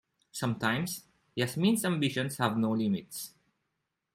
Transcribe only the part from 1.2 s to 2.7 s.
Yasmin's ambitions have